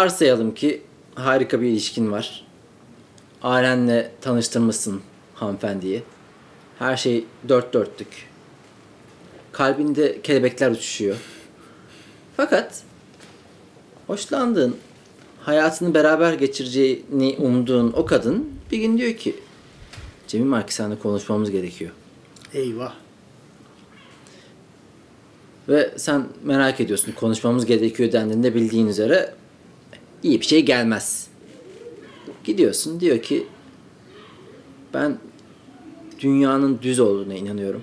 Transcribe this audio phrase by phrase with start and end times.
[0.00, 0.82] Varsayalım ki
[1.14, 2.46] harika bir ilişkin var.
[3.42, 5.00] Ailenle tanıştırmışsın
[5.34, 6.02] hanımefendiyi.
[6.78, 8.08] Her şey dört dörtlük.
[9.52, 11.16] Kalbinde kelebekler uçuşuyor.
[12.36, 12.82] Fakat
[14.06, 14.76] hoşlandığın,
[15.40, 19.36] hayatını beraber geçireceğini umduğun o kadın bir gün diyor ki
[20.28, 21.90] Cemil seninle konuşmamız gerekiyor.
[22.54, 22.94] Eyvah.
[25.68, 29.39] Ve sen merak ediyorsun konuşmamız gerekiyor dendiğinde bildiğin üzere
[30.22, 31.26] iyi bir şey gelmez.
[32.44, 33.46] Gidiyorsun diyor ki
[34.94, 35.18] ben
[36.20, 37.82] dünyanın düz olduğuna inanıyorum.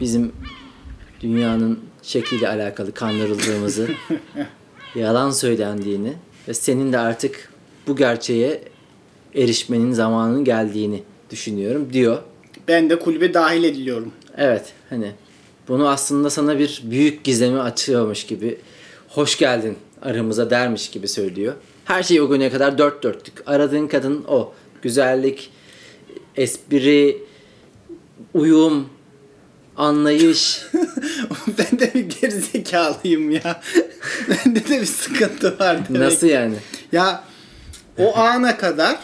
[0.00, 0.32] Bizim
[1.20, 3.88] dünyanın şekliyle alakalı kandırıldığımızı,
[4.94, 6.12] yalan söylendiğini
[6.48, 7.52] ve senin de artık
[7.86, 8.62] bu gerçeğe
[9.34, 12.22] erişmenin zamanının geldiğini düşünüyorum diyor.
[12.68, 14.12] Ben de kulübe dahil ediliyorum.
[14.36, 15.12] Evet hani
[15.68, 18.58] bunu aslında sana bir büyük gizemi açıyormuş gibi
[19.08, 21.54] hoş geldin aramıza dermiş gibi söylüyor.
[21.84, 23.34] Her şey o güne kadar dört dörtlük.
[23.46, 24.52] Aradığın kadın o.
[24.82, 25.50] Güzellik,
[26.36, 27.18] espri,
[28.34, 28.88] uyum,
[29.76, 30.62] anlayış.
[31.58, 33.62] ben de bir gerizekalıyım ya.
[34.28, 36.02] Bende de bir sıkıntı var demek.
[36.02, 36.54] Nasıl yani?
[36.92, 37.24] Ya
[37.98, 38.98] o ana kadar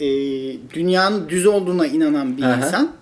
[0.00, 0.06] e,
[0.74, 2.92] dünyanın düz olduğuna inanan bir insan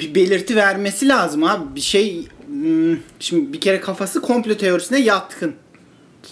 [0.00, 1.74] bir belirti vermesi lazım abi.
[1.74, 5.54] Bir şey hmm, şimdi bir kere kafası komplo teorisine yatkın.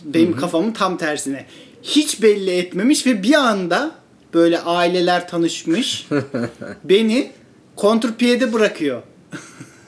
[0.04, 1.46] Benim kafamın tam tersine.
[1.82, 3.90] Hiç belli etmemiş ve bir anda
[4.34, 6.08] böyle aileler tanışmış.
[6.84, 7.30] beni
[7.76, 9.02] kontrpiyede bırakıyor.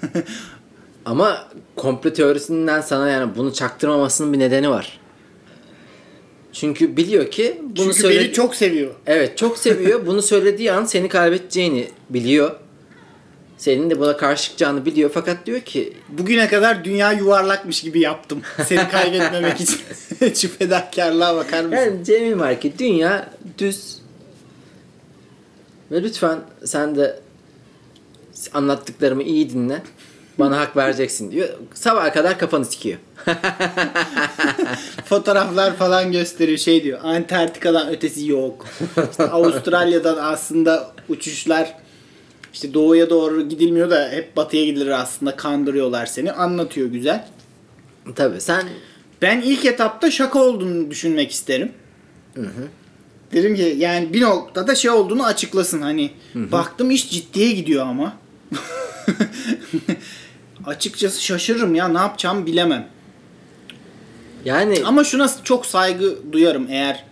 [1.04, 5.00] Ama komplo teorisinden sana yani bunu çaktırmamasının bir nedeni var.
[6.52, 8.94] Çünkü biliyor ki bunu Çünkü söyle- beni çok seviyor.
[9.06, 10.00] Evet çok seviyor.
[10.06, 12.50] Bunu söylediği an seni kaybedeceğini biliyor.
[13.60, 15.10] Senin de buna karşı çıkacağını biliyor.
[15.14, 18.42] Fakat diyor ki Bugüne kadar dünya yuvarlakmış gibi yaptım.
[18.66, 19.78] Seni kaybetmemek için.
[20.34, 21.76] Şu fedakarlığa bakar mısın?
[21.76, 23.98] yani Cemil Marki dünya düz.
[25.92, 27.20] Ve lütfen sen de
[28.54, 29.82] anlattıklarımı iyi dinle.
[30.38, 31.48] Bana hak vereceksin diyor.
[31.74, 32.98] Sabaha kadar kafanı sikiyor.
[35.04, 36.98] Fotoğraflar falan gösteriyor şey diyor.
[37.02, 38.66] Antarktika'dan ötesi yok.
[39.10, 41.74] İşte Avustralya'dan aslında uçuşlar
[42.52, 46.32] işte doğuya doğru gidilmiyor da hep batıya gidilir aslında kandırıyorlar seni.
[46.32, 47.28] Anlatıyor güzel.
[48.14, 48.68] Tabii sen
[49.22, 51.72] Ben ilk etapta şaka olduğunu düşünmek isterim.
[53.32, 56.10] Dedim ki yani bir noktada şey olduğunu açıklasın hani.
[56.34, 58.16] Baktım iş ciddiye gidiyor ama.
[60.66, 62.88] Açıkçası şaşırırım ya ne yapacağımı bilemem.
[64.44, 67.04] yani Ama şuna çok saygı duyarım eğer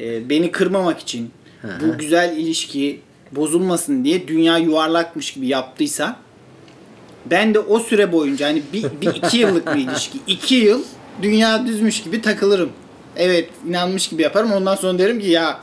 [0.00, 1.30] e, beni kırmamak için
[1.62, 1.80] Hı hı.
[1.80, 3.00] bu güzel ilişki
[3.32, 6.16] bozulmasın diye dünya yuvarlakmış gibi yaptıysa
[7.30, 10.82] ben de o süre boyunca hani bir, bir iki yıllık bir ilişki iki yıl
[11.22, 12.70] dünya düzmüş gibi takılırım.
[13.16, 15.60] Evet inanmış gibi yaparım ondan sonra derim ki ya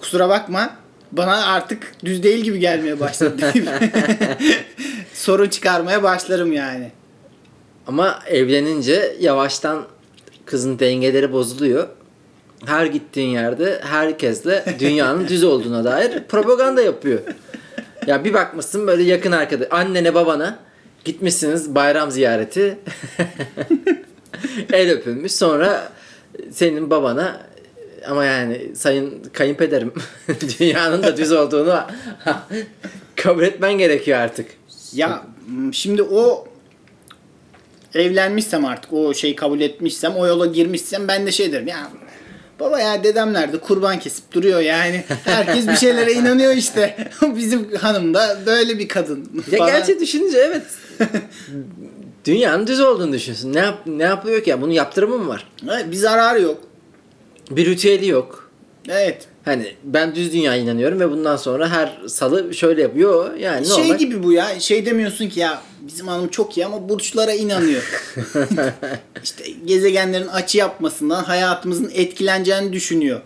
[0.00, 0.76] kusura bakma
[1.12, 3.52] bana artık düz değil gibi gelmeye başladı
[5.14, 6.92] sorun çıkarmaya başlarım yani.
[7.86, 9.86] Ama evlenince yavaştan
[10.44, 11.88] kızın dengeleri bozuluyor.
[12.66, 17.20] Her gittiğin yerde herkesle dünyanın düz olduğuna dair propaganda yapıyor.
[18.06, 20.58] Ya bir bakmışsın böyle yakın arkadaş, annene babana
[21.04, 22.78] gitmişsiniz bayram ziyareti.
[24.72, 25.92] El öpülmüş sonra
[26.50, 27.40] senin babana
[28.08, 29.92] ama yani sayın kayınpederim
[30.60, 31.80] dünyanın da düz olduğunu
[33.16, 34.46] kabul etmen gerekiyor artık.
[34.92, 35.22] Ya
[35.72, 36.48] şimdi o
[37.94, 41.90] evlenmişsem artık o şeyi kabul etmişsem o yola girmişsem ben de şey derim ya
[42.60, 48.14] baba ya dedemler de kurban kesip duruyor yani herkes bir şeylere inanıyor işte bizim hanım
[48.14, 49.72] da böyle bir kadın Ya falan.
[49.72, 50.62] gerçi düşününce evet.
[52.24, 53.52] Dünyanın düz olduğunu düşünsün.
[53.54, 54.60] Ne yap ne yapıyor ki ya?
[54.62, 55.48] Bunun yaptırımı mı var?
[55.72, 56.60] Evet, bir zararı yok
[57.50, 58.50] Bir ritüeli yok.
[58.88, 63.34] evet Hani ben düz dünya inanıyorum ve bundan sonra her salı şöyle yapıyor.
[63.36, 63.98] Yani şey normal.
[63.98, 67.82] gibi bu ya şey demiyorsun ki ya bizim hanım çok iyi ama burçlara inanıyor
[69.22, 73.20] işte gezegenlerin açı yapmasından hayatımızın etkileneceğini düşünüyor.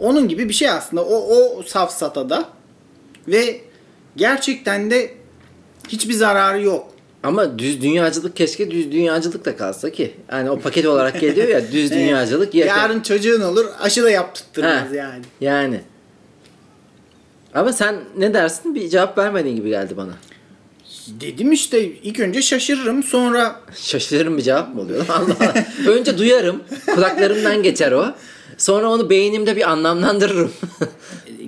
[0.00, 1.04] Onun gibi bir şey aslında.
[1.04, 2.48] O, o safsatada
[3.28, 3.60] ve
[4.16, 5.14] gerçekten de
[5.88, 6.90] hiçbir zararı yok.
[7.22, 10.14] Ama düz dünyacılık keşke düz dünyacılık da kalsa ki.
[10.32, 12.54] Yani o paket olarak geliyor ya düz dünyacılık.
[12.54, 12.80] yakın.
[12.80, 15.24] Yarın çocuğun olur aşı da yaptırtırmaz yani.
[15.40, 15.80] Yani.
[17.54, 18.74] Ama sen ne dersin?
[18.74, 20.12] Bir cevap vermediğin gibi geldi bana.
[21.06, 25.06] Dedim işte ilk önce şaşırırım sonra Şaşırırım bir cevap mı oluyor?
[25.08, 25.66] Allah Allah.
[25.88, 26.62] Önce duyarım.
[26.94, 28.14] Kulaklarımdan geçer o.
[28.58, 30.52] Sonra onu beynimde bir anlamlandırırım.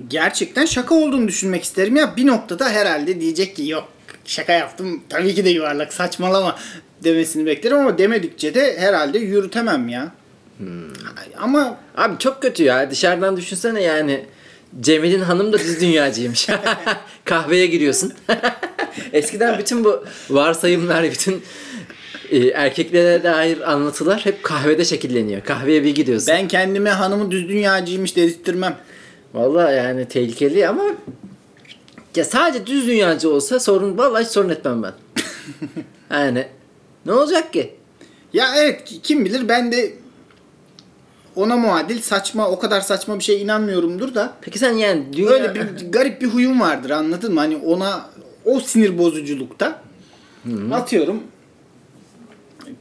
[0.07, 3.87] gerçekten şaka olduğunu düşünmek isterim ya bir noktada herhalde diyecek ki yok
[4.25, 6.55] şaka yaptım tabii ki de yuvarlak saçmalama
[7.03, 10.11] demesini beklerim ama demedikçe de herhalde yürütemem ya.
[11.37, 12.91] Ama Abi çok kötü ya.
[12.91, 14.25] Dışarıdan düşünsene yani.
[14.81, 16.47] Cemil'in hanım da düz dünyacıymış.
[17.25, 18.13] Kahveye giriyorsun.
[19.13, 21.43] Eskiden bütün bu varsayımlar, bütün
[22.31, 25.41] e, erkeklere dair anlatılar hep kahvede şekilleniyor.
[25.41, 26.27] Kahveye bir gidiyorsun.
[26.27, 28.77] ben kendime hanımı düz dünyacıymış dedirttirmem.
[29.33, 30.83] Vallahi yani tehlikeli ama
[32.15, 34.93] ya sadece düz dünyacı olsa sorun vallahi hiç sorun etmem ben.
[36.11, 36.47] yani
[37.05, 37.75] ne olacak ki?
[38.33, 39.93] Ya evet ki- kim bilir ben de
[41.35, 45.29] ona muadil saçma o kadar saçma bir şeye inanmıyorumdur da Peki sen yani dünya...
[45.29, 47.39] öyle bir garip bir huyum vardır anladın mı?
[47.39, 48.09] Hani ona
[48.45, 49.81] o sinir bozuculukta
[50.71, 51.23] atıyorum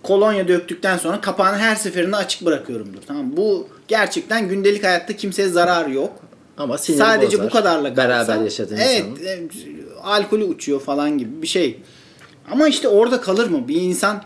[0.03, 2.99] kolonya döktükten sonra kapağını her seferinde açık bırakıyorumdur.
[3.07, 3.37] Tamam?
[3.37, 6.13] Bu gerçekten gündelik hayatta kimseye zarar yok.
[6.59, 7.47] ama sinir Sadece bozar.
[7.47, 8.09] bu kadarla kalsa.
[8.09, 9.27] Beraber yaşadığın evet, insanın.
[9.27, 9.49] e,
[10.03, 11.81] alkolü uçuyor falan gibi bir şey.
[12.51, 13.69] Ama işte orada kalır mı?
[13.69, 14.23] Bir insan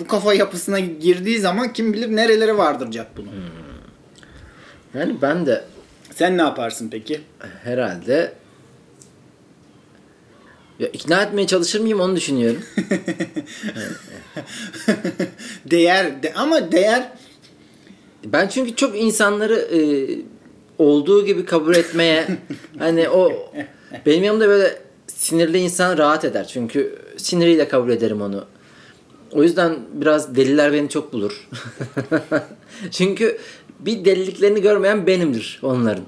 [0.00, 3.28] bu kafa yapısına girdiği zaman kim bilir nerelere vardıracak bunu.
[4.94, 5.64] Yani ben de
[6.14, 7.20] Sen ne yaparsın peki?
[7.64, 8.32] herhalde
[10.80, 12.62] ya ikna etmeye çalışır mıyım onu düşünüyorum.
[15.70, 17.08] değer de, ama değer
[18.24, 19.80] Ben çünkü çok insanları e,
[20.78, 22.26] olduğu gibi kabul etmeye
[22.78, 23.52] hani o
[24.06, 26.48] benim yanımda böyle sinirli insan rahat eder.
[26.48, 28.44] Çünkü siniriyle kabul ederim onu.
[29.32, 31.48] O yüzden biraz deliler beni çok bulur.
[32.90, 33.38] çünkü
[33.80, 36.04] bir deliliklerini görmeyen benimdir onların.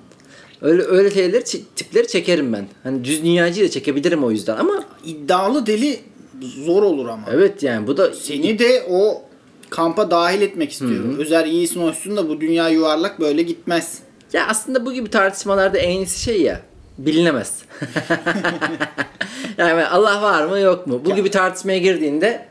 [0.62, 1.44] Öyle öyle şeyleri
[1.76, 2.66] tipleri çekerim ben.
[2.82, 6.00] Hani düz dünyacıyı da çekebilirim o yüzden ama iddialı deli
[6.40, 7.26] zor olur ama.
[7.32, 9.22] evet yani bu da Seni de o
[9.70, 11.18] kampa dahil etmek istiyor.
[11.18, 13.98] Özer iyisin hoşsun da bu dünya yuvarlak böyle gitmez.
[14.32, 16.60] Ya aslında bu gibi tartışmalarda en iyisi şey ya
[16.98, 17.62] bilinemez.
[19.58, 21.02] yani Allah var mı yok mu?
[21.04, 22.46] Bu gibi tartışmaya girdiğinde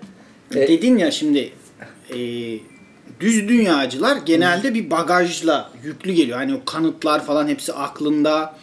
[0.55, 1.51] e, Dedin ya şimdi
[2.09, 2.17] e,
[3.21, 6.37] düz dünyacılar genelde bir bagajla yüklü geliyor.
[6.37, 8.55] Hani o kanıtlar falan hepsi aklında.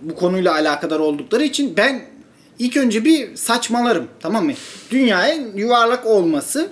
[0.00, 2.02] Bu konuyla alakadar oldukları için ben
[2.58, 4.52] ilk önce bir saçmalarım tamam mı?
[4.90, 6.70] Dünyaya yuvarlak olması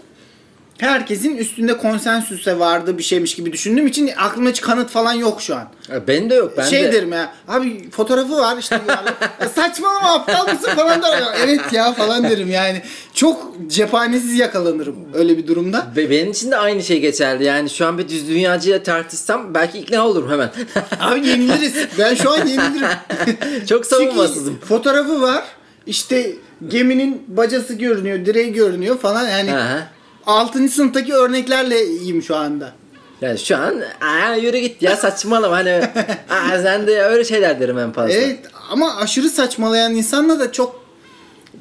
[0.78, 5.56] herkesin üstünde konsensüse vardığı bir şeymiş gibi düşündüğüm için aklımda hiç kanıt falan yok şu
[5.56, 5.68] an.
[5.92, 6.52] ya benim de yok.
[6.56, 8.80] Ben şey de, derim ya abi fotoğrafı var işte.
[8.88, 9.04] Ya
[9.54, 11.18] saçmalama aptal mısın falan der.
[11.20, 12.82] Ya, Evet ya falan derim yani.
[13.14, 15.86] Çok cephanesiz yakalanırım öyle bir durumda.
[15.96, 17.44] Be- benim için de aynı şey geçerli.
[17.44, 20.50] Yani şu an bir düz dünyacıyla tartışsam belki ikna olurum hemen.
[21.00, 21.74] Abi yeniliriz.
[21.98, 22.88] Ben şu an yenilirim.
[23.68, 24.54] Çok savunmasızım.
[24.54, 25.44] Çünkü fotoğrafı var.
[25.86, 26.32] İşte
[26.68, 29.54] geminin bacası görünüyor, direği görünüyor falan yani.
[29.54, 29.93] Aha.
[30.26, 30.68] 6.
[30.68, 32.72] sınıftaki örneklerle iyiyim şu anda.
[33.20, 35.70] Yani şu an aa yürü git ya saçmalama hani
[36.30, 38.12] aa sen de öyle şeyler derim en fazla.
[38.14, 38.38] Evet
[38.70, 40.84] ama aşırı saçmalayan insanla da çok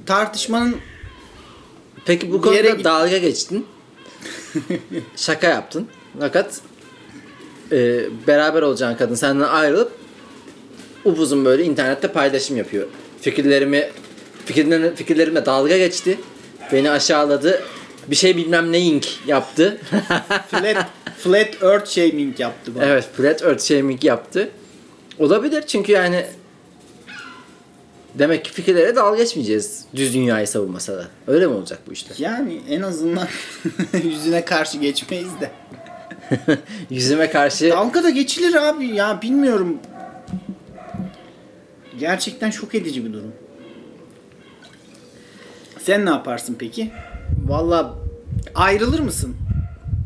[0.06, 0.76] tartışmanın
[2.06, 3.66] Peki bu yere konuda git- dalga geçtin.
[5.16, 5.88] Şaka yaptın.
[6.20, 6.60] Fakat
[7.72, 9.92] e, beraber olacağın kadın senden ayrılıp
[11.06, 12.88] upuzun böyle internette paylaşım yapıyor.
[13.22, 13.90] Fikirlerimi
[14.46, 16.20] fikirlerime, fikirlerime dalga geçti.
[16.72, 17.62] Beni aşağıladı.
[18.08, 19.78] Bir şey bilmem neyink yaptı.
[20.52, 22.86] flat, flat earth shaming yaptı bana.
[22.86, 24.50] evet, flat earth shaming yaptı.
[25.20, 26.26] Olabilir çünkü yani
[28.16, 29.86] demek ki fikirlere dalga geçmeyeceğiz.
[29.96, 31.08] Düz dünyayı savunmasa da.
[31.28, 32.14] Öyle mi olacak bu işte?
[32.18, 33.28] Yani en azından
[34.04, 35.52] yüzüne karşı geçmeyiz de.
[36.90, 39.78] Yüzüme karşı Dalga da geçilir abi ya bilmiyorum.
[42.00, 43.34] Gerçekten şok edici bir durum.
[45.80, 46.92] Sen ne yaparsın peki?
[47.48, 47.94] Valla
[48.56, 49.36] Ayrılır mısın?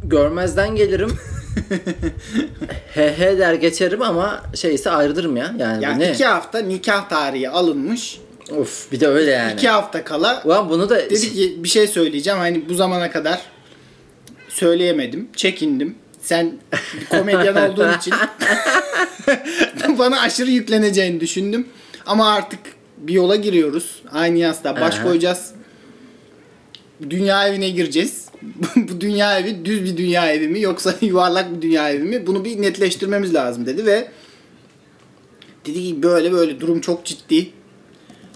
[0.03, 1.11] görmezden gelirim.
[2.93, 5.55] he he der geçerim ama şeyse ayrılırım ya.
[5.59, 6.11] Yani Yani bu ne?
[6.13, 8.19] iki hafta nikah tarihi alınmış.
[8.57, 9.53] Of bir de öyle yani.
[9.53, 12.39] İki hafta kala Ulan bunu da dedi ki bir şey söyleyeceğim.
[12.39, 13.41] Hani bu zamana kadar
[14.49, 15.29] söyleyemedim.
[15.35, 15.95] Çekindim.
[16.21, 16.53] Sen
[17.09, 18.13] komedyen olduğun için
[19.99, 21.67] bana aşırı yükleneceğini düşündüm.
[22.05, 22.59] Ama artık
[22.97, 24.01] bir yola giriyoruz.
[24.13, 25.03] Aynı yastığa baş Aha.
[25.03, 25.51] koyacağız.
[27.09, 28.25] Dünya evine gireceğiz.
[28.75, 32.27] bu dünya evi düz bir dünya evi mi yoksa yuvarlak bir dünya evi mi?
[32.27, 34.07] Bunu bir netleştirmemiz lazım dedi ve
[35.65, 37.49] dedi ki böyle böyle durum çok ciddi.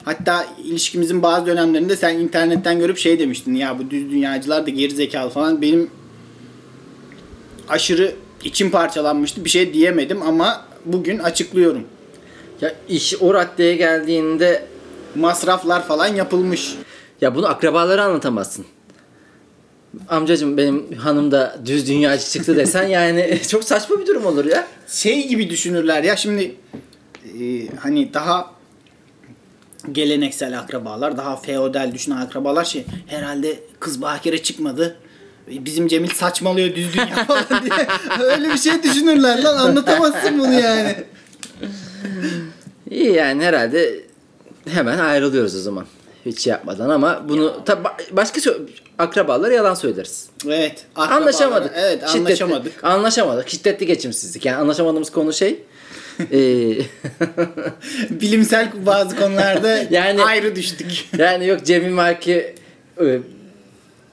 [0.05, 4.95] Hatta ilişkimizin bazı dönemlerinde sen internetten görüp şey demiştin ya bu düz dünyacılar da geri
[4.95, 5.61] zekalı falan.
[5.61, 5.89] Benim
[7.69, 9.45] aşırı içim parçalanmıştı.
[9.45, 11.83] Bir şey diyemedim ama bugün açıklıyorum.
[12.61, 14.65] ya iş o raddeye geldiğinde
[15.15, 16.75] Masraflar falan yapılmış.
[17.21, 18.65] Ya bunu akrabalara anlatamazsın.
[20.09, 24.67] Amcacım benim hanım da düz dünyacı çıktı desen yani çok saçma bir durum olur ya.
[24.87, 26.55] Şey gibi düşünürler ya şimdi
[27.39, 28.51] e, hani daha
[29.91, 34.95] geleneksel akrabalar, daha feodal düşünen akrabalar şey herhalde kız bakire çıkmadı.
[35.47, 37.87] Bizim Cemil saçmalıyor düzgün ya falan diye.
[38.19, 40.95] Öyle bir şey düşünürler lan anlatamazsın bunu yani.
[42.89, 44.03] İyi yani herhalde
[44.69, 45.85] hemen ayrılıyoruz o zaman.
[46.25, 48.51] Hiç yapmadan ama bunu tabi başka
[48.99, 50.29] akrabalara yalan söyleriz.
[50.47, 50.85] Evet.
[50.95, 51.71] Anlaşamadık.
[51.75, 52.83] Evet Şiddetli- anlaşamadık.
[52.83, 53.49] Anlaşamadık.
[53.49, 54.45] Şiddetli geçimsizlik.
[54.45, 55.59] Yani anlaşamadığımız konu şey.
[56.31, 56.77] eee,
[58.09, 61.09] Bilimsel bazı konularda Yani- ayrı düştük.
[61.17, 62.55] yani yok Cemil Marki
[63.01, 63.19] e,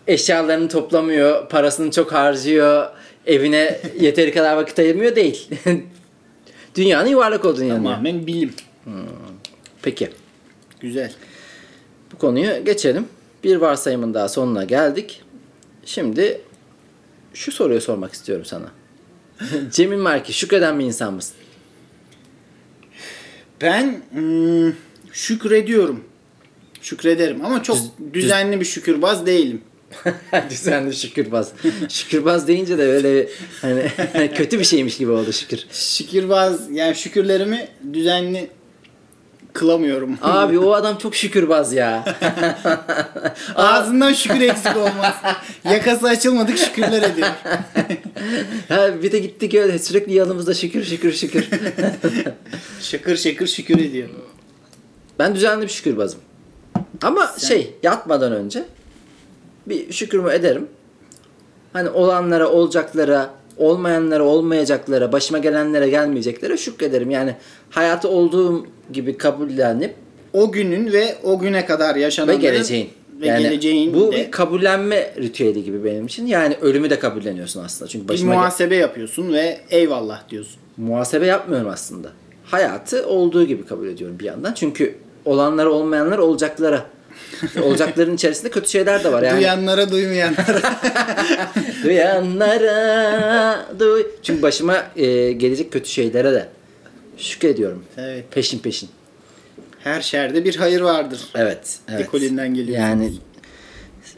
[0.07, 2.87] eşyalarını toplamıyor, parasını çok harcıyor,
[3.27, 5.49] evine yeteri kadar vakit ayırmıyor değil.
[6.75, 7.85] Dünyanın yuvarlak olduğunu yanıyor.
[7.95, 8.53] Tamamen bilim.
[9.83, 10.09] Peki.
[10.81, 11.13] Güzel.
[12.13, 13.07] Bu konuyu geçelim.
[13.45, 15.23] Bir varsayımın daha sonuna geldik.
[15.85, 16.41] Şimdi
[17.35, 18.71] şu soruyu sormak istiyorum sana.
[19.73, 21.37] Cemil Marki şükreden bir insan mısın?
[23.61, 24.73] Ben hmm,
[25.13, 26.05] şükrediyorum.
[26.83, 27.79] Şükrederim ama çok
[28.15, 29.63] düzenli bir şükürbaz değilim.
[30.51, 31.53] Düzenli şükürbaz.
[31.89, 33.29] şükürbaz deyince de böyle
[33.61, 33.91] hani
[34.35, 35.67] kötü bir şeymiş gibi oldu şükür.
[35.73, 38.51] Şükürbaz yani şükürlerimi düzenli
[39.59, 40.19] kılamıyorum.
[40.23, 42.05] Abi o adam çok şükürbaz ya.
[43.55, 45.15] Ağzından şükür eksik olmaz.
[45.65, 47.29] Yakası açılmadık şükürler ediyor.
[48.69, 51.49] ha, bir de gittik öyle sürekli yanımızda şükür şükür şükür.
[52.81, 54.09] Şakır şakır şükür ediyor.
[55.19, 56.21] ben düzenli bir şükürbazım.
[57.03, 58.65] Ama şey yatmadan önce
[59.67, 60.69] bir şükürümü ederim.
[61.73, 67.11] Hani olanlara, olacaklara, olmayanlara, olmayacaklara, başıma gelenlere, gelmeyeceklere şükrederim.
[67.11, 67.35] Yani
[67.71, 69.95] hayatı olduğum gibi kabullenip
[70.33, 72.91] O günün ve o güne kadar ve yaşananların geleceğin.
[73.21, 76.27] ve yani geleceğin bu de bir kabullenme ritüeli gibi benim için.
[76.27, 77.89] Yani ölümü de kabulleniyorsun aslında.
[77.89, 80.57] Çünkü bir başıma ge- muhasebe yapıyorsun ve eyvallah diyorsun.
[80.77, 82.09] muhasebe yapmıyorum aslında.
[82.45, 84.53] Hayatı olduğu gibi kabul ediyorum bir yandan.
[84.55, 86.87] Çünkü olanlara olmayanlar olacaklara.
[87.63, 89.23] Olacakların içerisinde kötü şeyler de var.
[89.23, 90.81] Yani Duyanlara duymayanlara.
[91.85, 94.03] duyanlara duy.
[94.23, 96.49] Çünkü başıma e, gelecek kötü şeylere de
[97.17, 97.85] şükrediyorum.
[97.97, 98.25] evet.
[98.31, 98.89] Peşin peşin.
[99.85, 101.21] Her şerde bir hayır vardır.
[101.35, 101.79] Evet.
[101.89, 102.01] evet.
[102.01, 102.79] Ekolünden geliyor.
[102.79, 103.13] Yani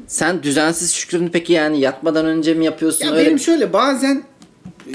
[0.06, 3.06] sen düzensiz şükrünü peki yani yatmadan önce mi yapıyorsun?
[3.06, 4.22] Ya öyle benim şöyle bazen
[4.88, 4.94] e,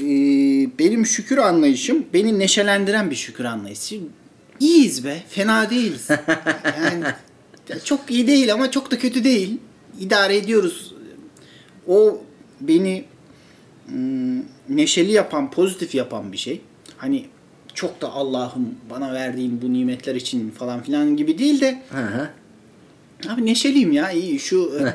[0.78, 4.00] benim şükür anlayışım beni neşelendiren bir şükür anlayışı.
[4.60, 6.08] İyiyiz be, fena değiliz.
[6.82, 7.16] yani ya
[7.84, 9.58] çok iyi değil ama çok da kötü değil.
[10.00, 10.94] İdare ediyoruz.
[11.88, 12.22] O
[12.60, 13.04] beni
[13.88, 16.60] mm, neşeli yapan, pozitif yapan bir şey.
[16.96, 17.26] Hani
[17.74, 22.30] çok da Allah'ım bana verdiğin bu nimetler için falan filan gibi değil de hı.
[23.28, 24.94] Abi neşeliyim ya iyi şu e,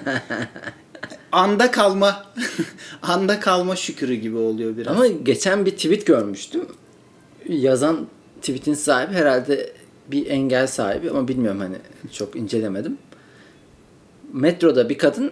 [1.31, 2.25] anda kalma
[3.01, 4.95] anda kalma şükürü gibi oluyor biraz.
[4.95, 6.65] Ama geçen bir tweet görmüştüm.
[7.49, 8.07] Yazan
[8.41, 9.73] tweetin sahibi herhalde
[10.12, 11.75] bir engel sahibi ama bilmiyorum hani
[12.13, 12.98] çok incelemedim.
[14.34, 15.32] Metroda bir kadın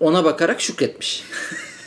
[0.00, 1.24] ona bakarak şükretmiş.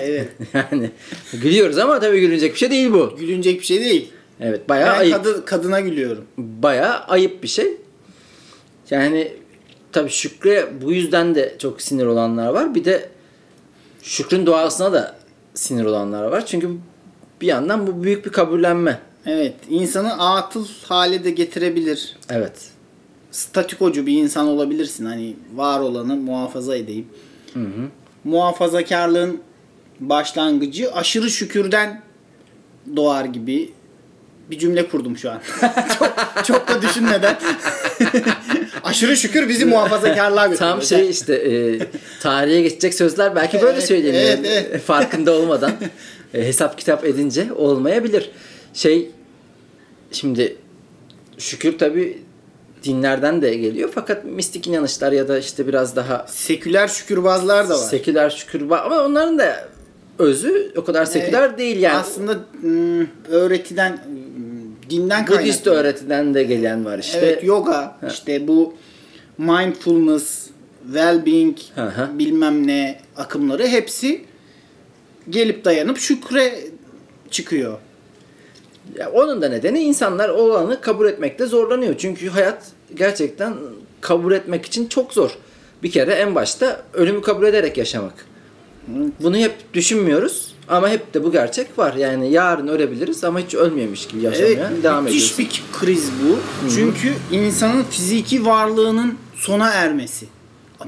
[0.00, 0.28] evet.
[0.54, 0.90] yani
[1.32, 3.16] gülüyoruz ama tabii gülünecek bir şey değil bu.
[3.18, 4.12] Gülünecek bir şey değil.
[4.40, 5.14] Evet bayağı Ben ayıp.
[5.16, 6.24] kadı- kadına gülüyorum.
[6.38, 7.76] Bayağı ayıp bir şey.
[8.90, 9.32] Yani
[9.92, 12.74] tabii şükre bu yüzden de çok sinir olanlar var.
[12.74, 13.08] Bir de
[14.02, 15.16] şükrün doğasına da
[15.54, 16.46] sinir olanlar var.
[16.46, 16.70] Çünkü
[17.40, 18.98] bir yandan bu büyük bir kabullenme.
[19.26, 19.54] Evet.
[19.70, 22.16] insanı atıl hale de getirebilir.
[22.30, 22.52] Evet.
[23.30, 25.04] Statikocu bir insan olabilirsin.
[25.04, 27.06] Hani var olanı muhafaza edeyim.
[28.24, 29.40] Muhafazakarlığın
[30.00, 32.02] başlangıcı aşırı şükürden
[32.96, 33.70] doğar gibi
[34.50, 35.40] bir cümle kurdum şu an.
[35.98, 36.14] çok,
[36.44, 37.36] çok da düşünmeden.
[38.84, 40.72] aşırı şükür bizi muhafazakarlığa götürüyor.
[40.72, 41.78] Tam şey işte e,
[42.20, 44.14] tarihe geçecek sözler belki böyle söyleniyor.
[44.14, 44.82] evet, evet.
[44.82, 45.72] Farkında olmadan.
[46.34, 48.30] E, hesap kitap edince olmayabilir.
[48.72, 49.10] Şey
[50.12, 50.56] şimdi
[51.38, 52.22] şükür tabi
[52.84, 57.78] dinlerden de geliyor fakat mistik inanışlar ya da işte biraz daha Seküler şükürbazlar da var.
[57.78, 59.68] seküler şükür var ama onların da
[60.18, 61.58] özü o kadar seküler Evet.
[61.58, 61.96] değil yani.
[61.96, 65.70] Aslında hmm, öğretiden, hmm, dinden Budist kaynaklı.
[65.70, 67.18] öğretiden de gelen var işte.
[67.18, 68.74] Evet yoga, işte bu
[69.38, 70.46] mindfulness,
[70.92, 72.18] well-being, hı.
[72.18, 74.24] bilmem ne akımları hepsi
[75.30, 76.58] gelip dayanıp şükre
[77.30, 77.78] çıkıyor.
[78.98, 81.94] Ya onun da nedeni insanlar o olanı kabul etmekte zorlanıyor.
[81.98, 83.54] Çünkü hayat gerçekten
[84.00, 85.30] kabul etmek için çok zor.
[85.82, 88.26] Bir kere en başta ölümü kabul ederek yaşamak.
[89.20, 91.94] Bunu hep düşünmüyoruz ama hep de bu gerçek var.
[91.94, 95.62] Yani yarın ölebiliriz ama hiç ölmemiş gibi yaşamaya Evet, devam müthiş ediyoruz.
[95.72, 96.38] bir kriz bu.
[96.74, 100.26] Çünkü insanın fiziki varlığının sona ermesi.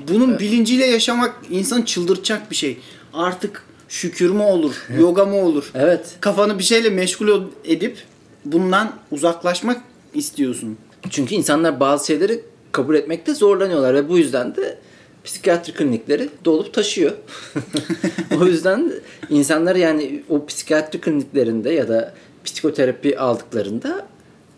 [0.09, 2.79] Bunun bilinciyle yaşamak insanı çıldırtacak bir şey.
[3.13, 5.71] Artık şükür mü olur, yoga mı olur?
[5.75, 6.17] Evet.
[6.21, 7.99] Kafanı bir şeyle meşgul edip
[8.45, 9.81] bundan uzaklaşmak
[10.15, 10.79] istiyorsun.
[11.11, 12.41] Çünkü insanlar bazı şeyleri
[12.73, 14.79] kabul etmekte zorlanıyorlar ve bu yüzden de
[15.25, 17.13] psikiyatri klinikleri dolup taşıyor.
[18.41, 18.93] o yüzden
[19.31, 22.15] insanlar yani o psikiyatri kliniklerinde ya da
[22.45, 24.07] psikoterapi aldıklarında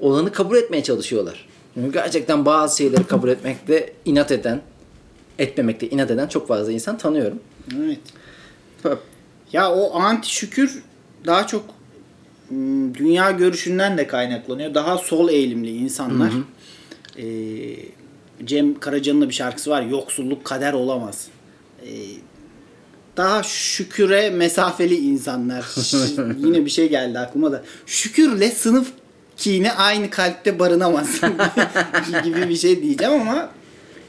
[0.01, 1.49] olanı kabul etmeye çalışıyorlar.
[1.75, 4.61] Çünkü gerçekten bazı şeyleri kabul etmekte inat eden,
[5.39, 7.39] etmemekte inat eden çok fazla insan tanıyorum.
[7.77, 8.01] Evet.
[9.57, 10.83] Ya o anti şükür
[11.27, 11.65] daha çok
[12.95, 14.75] dünya görüşünden de kaynaklanıyor.
[14.75, 16.33] Daha sol eğilimli insanlar.
[17.19, 17.25] Ee,
[18.45, 19.83] Cem Karaca'nın da bir şarkısı var.
[19.83, 21.29] Yoksulluk kader olamaz.
[21.83, 21.89] Ee,
[23.17, 25.67] daha şüküre mesafeli insanlar.
[26.39, 27.63] Yine bir şey geldi aklıma da.
[27.87, 28.89] Şükürle sınıf
[29.37, 31.21] kini aynı kalpte barınamaz
[32.25, 33.51] gibi bir şey diyeceğim ama Ya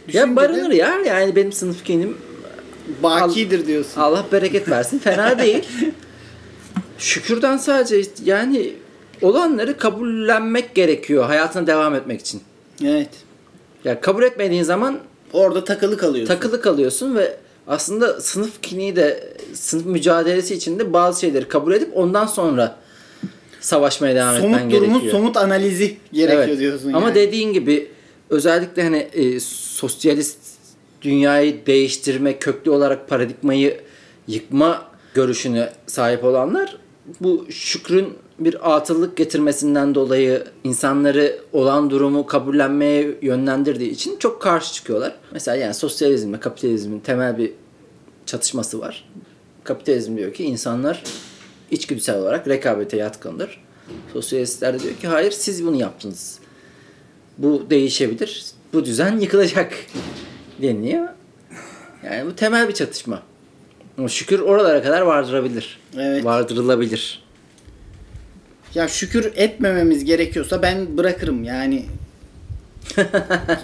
[0.07, 0.97] düşünce de barınır ya.
[1.05, 2.17] Yani benim sınıf kenim
[3.03, 4.01] bakidir diyorsun.
[4.01, 4.99] Allah bereket versin.
[4.99, 5.63] Fena değil.
[6.97, 8.73] Şükürden sadece yani
[9.21, 12.41] olanları kabullenmek gerekiyor hayatına devam etmek için.
[12.85, 13.09] Evet.
[13.83, 14.99] Ya kabul etmediğin zaman
[15.33, 16.33] Orada takılı kalıyorsun.
[16.33, 22.25] takılı kalıyorsun ve aslında sınıf kiniği de sınıf mücadelesi içinde bazı şeyleri kabul edip ondan
[22.25, 22.75] sonra
[23.61, 25.11] savaşmaya devam etmen somut durumun gerekiyor.
[25.13, 26.59] somut analizi gerekiyor Evet.
[26.59, 26.93] diyorsun.
[26.93, 27.15] Ama yani.
[27.15, 27.91] dediğin gibi
[28.29, 30.37] özellikle hani e, sosyalist
[31.01, 33.81] dünyayı değiştirme, köklü olarak paradigmayı
[34.27, 36.77] yıkma görüşüne sahip olanlar
[37.21, 45.15] bu şükrün bir atıllık getirmesinden dolayı insanları olan durumu kabullenmeye yönlendirdiği için çok karşı çıkıyorlar.
[45.31, 47.51] Mesela yani sosyalizmle kapitalizmin temel bir
[48.25, 49.09] çatışması var.
[49.63, 51.03] Kapitalizm diyor ki insanlar
[51.71, 53.63] içgüdüsel olarak rekabete yatkındır.
[54.13, 56.39] Sosyalistler de diyor ki hayır siz bunu yaptınız.
[57.37, 58.45] Bu değişebilir.
[58.73, 59.73] Bu düzen yıkılacak
[60.61, 61.07] deniliyor.
[62.05, 63.23] Yani bu temel bir çatışma.
[63.97, 65.79] Ama şükür oralara kadar vardırabilir.
[65.97, 66.25] Evet.
[66.25, 67.23] Vardırılabilir.
[68.75, 71.85] Ya şükür etmememiz gerekiyorsa ben bırakırım yani.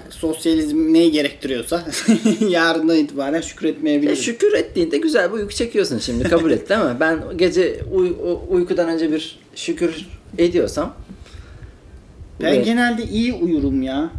[0.10, 1.84] Sosyalizm neyi gerektiriyorsa
[2.49, 4.15] yarından itibaren şükür E etmeyebilirim.
[4.15, 6.95] şükür ettiğinde güzel bir uyku çekiyorsun şimdi kabul et değil mi?
[6.99, 8.15] Ben gece uy-
[8.49, 10.95] uykudan önce bir şükür ediyorsam
[12.41, 12.65] ben Evet.
[12.65, 14.10] genelde iyi uyurum ya.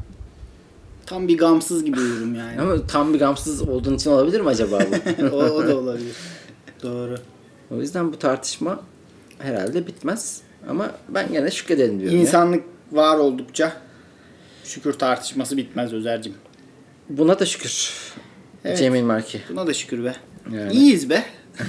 [1.06, 2.60] Tam bir gamsız gibi uyurum yani.
[2.60, 5.24] ama tam bir gamsız olduğun için olabilir mi acaba bu?
[5.36, 6.16] o, o da olabilir.
[6.82, 7.14] Doğru.
[7.70, 8.80] o yüzden bu tartışma
[9.38, 10.40] herhalde bitmez.
[10.68, 12.16] Ama ben gene şükredelim diyorum.
[12.16, 12.22] ya.
[12.22, 13.72] İnsanlık var oldukça
[14.64, 16.34] şükür tartışması bitmez Özer'cim.
[17.08, 17.90] Buna da şükür.
[18.64, 18.78] Evet.
[18.78, 19.40] Cemil Marki.
[19.50, 20.16] Buna da şükür be.
[20.52, 20.72] Yani.
[20.72, 21.24] İyiyiz be.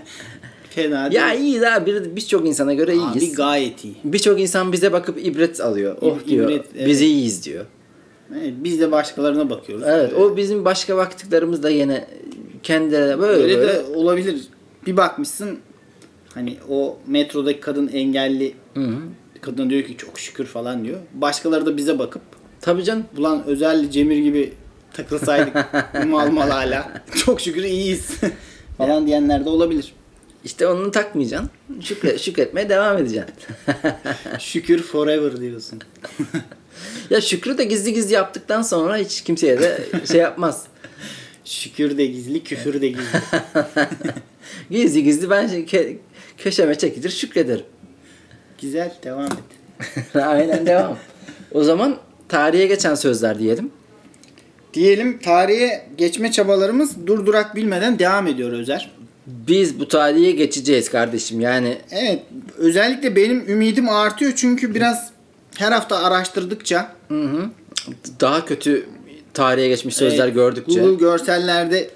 [0.70, 1.22] Fena değil.
[1.22, 3.34] Ya iyi daha bir birçok insana göre Abi iyiyiz.
[3.36, 3.96] gayet iyi.
[4.04, 5.96] Birçok insan bize bakıp ibret alıyor.
[6.00, 6.50] Oh diyor.
[6.50, 6.86] ibret, evet.
[6.86, 7.66] Biz iyiyiz diyor.
[8.34, 9.84] Biz de başkalarına bakıyoruz.
[9.88, 12.06] Evet o bizim başka baktıklarımız da yine
[12.62, 13.72] kendilerine böyle, Öyle böyle.
[13.72, 14.40] de olabilir.
[14.86, 15.58] Bir bakmışsın
[16.34, 18.94] hani o metrodaki kadın engelli Hı hı.
[19.40, 20.98] kadın diyor ki çok şükür falan diyor.
[21.14, 22.22] Başkaları da bize bakıp
[22.60, 23.04] Tabii canım.
[23.18, 24.52] ulan özel Cemil gibi
[24.92, 25.54] takılsaydık
[26.06, 26.92] mal mal hala.
[27.24, 28.10] Çok şükür iyiyiz
[28.78, 29.92] falan diyenler de olabilir.
[30.44, 31.50] İşte onu takmayacaksın.
[31.80, 33.32] Şükre, şükretmeye devam edeceksin.
[34.38, 35.78] Şükür forever diyorsun.
[37.10, 39.78] ya şükrü de gizli gizli yaptıktan sonra hiç kimseye de
[40.12, 40.64] şey yapmaz.
[41.44, 43.02] Şükür de gizli, küfür de gizli.
[44.70, 45.96] Gizli gizli ben şey- ke-
[46.38, 47.64] köşeme çekilir şükrederim.
[48.60, 50.14] Güzel, devam et.
[50.14, 50.98] Aynen devam.
[51.52, 51.96] O zaman
[52.28, 53.70] tarihe geçen sözler diyelim.
[54.74, 58.90] Diyelim tarihe geçme çabalarımız durdurak bilmeden devam ediyor Özer.
[59.26, 61.40] Biz bu tarihe geçeceğiz kardeşim.
[61.40, 62.22] Yani Evet,
[62.58, 65.09] özellikle benim ümidim artıyor çünkü biraz
[65.56, 67.50] her hafta araştırdıkça hı hı,
[68.20, 68.86] daha kötü
[69.34, 70.80] tarihe geçmiş sözler evet, gördükçe.
[70.80, 71.90] Google görsellerde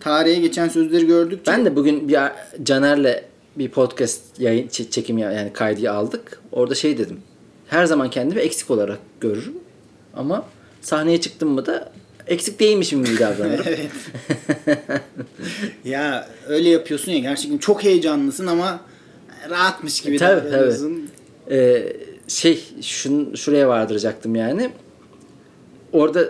[0.00, 2.18] tarihe geçen sözleri gördükçe Ben de bugün bir
[2.62, 3.24] Caner'le
[3.56, 6.40] bir podcast yayın çekim ya- yani kaydı aldık.
[6.52, 7.20] Orada şey dedim.
[7.66, 9.54] Her zaman kendimi eksik olarak görürüm.
[10.14, 10.44] Ama
[10.82, 11.92] sahneye çıktım mı da
[12.26, 13.64] eksik değilmişim gibi davranırım.
[13.66, 13.90] evet.
[15.84, 18.80] ya öyle yapıyorsun ya gerçekten çok heyecanlısın ama
[19.50, 21.10] rahatmış gibi Tabii, davranıyorsun.
[21.50, 21.92] Ee,
[22.28, 24.70] şey şun, şuraya vardıracaktım yani.
[25.92, 26.28] Orada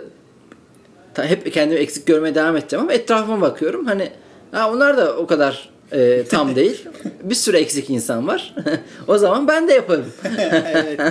[1.13, 3.85] ta, hep kendimi eksik görmeye devam edeceğim ama etrafıma bakıyorum.
[3.85, 4.11] Hani
[4.51, 6.85] ha, onlar da o kadar e, tam değil.
[7.23, 8.55] Bir sürü eksik insan var.
[9.07, 10.13] o zaman ben de yaparım.
[10.73, 11.01] evet.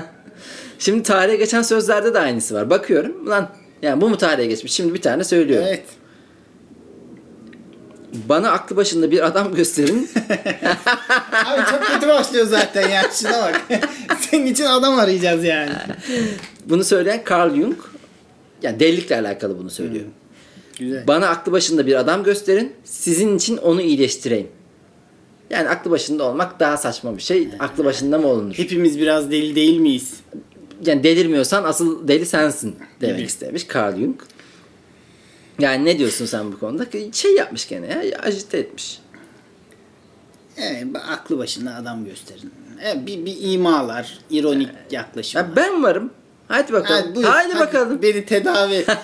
[0.78, 2.70] Şimdi tarihe geçen sözlerde de aynısı var.
[2.70, 3.48] Bakıyorum lan
[3.82, 4.72] yani bu mu tarihe geçmiş?
[4.72, 5.66] Şimdi bir tane söylüyorum.
[5.68, 5.84] Evet.
[8.28, 10.10] Bana aklı başında bir adam gösterin.
[11.46, 13.02] Abi çok kötü başlıyor zaten ya.
[13.12, 13.62] Şuna bak.
[14.20, 15.72] Senin için adam arayacağız yani.
[16.66, 17.76] bunu söyleyen Carl Jung.
[18.62, 20.04] Yani delilikle alakalı bunu söylüyor.
[20.78, 21.06] Güzel.
[21.06, 22.72] Bana aklı başında bir adam gösterin.
[22.84, 24.48] Sizin için onu iyileştireyim.
[25.50, 27.48] Yani aklı başında olmak daha saçma bir şey.
[27.58, 28.54] Aklı başında mı olunur?
[28.54, 30.14] Hepimiz biraz deli değil miyiz?
[30.86, 34.16] yani delirmiyorsan asıl deli sensin demek istemiş Carl Jung.
[35.58, 36.86] Yani ne diyorsun sen bu konuda?
[37.12, 39.00] Şey yapmış gene ya, ajite etmiş.
[40.56, 42.52] Evet, aklı başında adam gösterin.
[42.82, 45.40] Evet, bir, bir imalar, ironik yaklaşım.
[45.40, 46.10] Ya ben varım.
[46.48, 47.04] Hadi bakalım.
[47.04, 48.02] Hadi, buyur, Hadi, hadi bakalım.
[48.02, 48.84] Beni tedavi.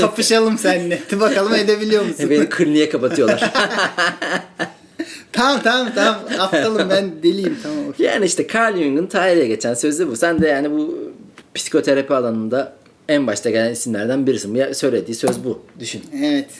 [0.00, 1.00] Kapışalım seninle.
[1.20, 2.30] Bakalım edebiliyor musun?
[2.30, 3.40] Beni kliniğe kapatıyorlar.
[5.32, 6.20] tamam tamam tamam.
[6.38, 7.88] Aptalım ben deliyim tamam.
[7.88, 8.06] okey.
[8.06, 10.16] yani işte Carl Jung'un tarihe geçen sözü bu.
[10.16, 10.98] Sen de yani bu
[11.54, 12.72] psikoterapi alanında
[13.10, 14.54] en başta gelen isimlerden birisin.
[14.54, 15.62] Ya söylediği söz bu.
[15.78, 16.02] Düşün.
[16.22, 16.50] Evet.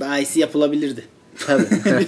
[0.00, 1.04] Daha iyisi yapılabilirdi.
[1.46, 1.66] Tabii.